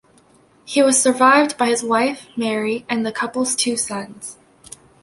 [0.65, 4.35] He was survived by his wife, Mary, and the couple's two sons.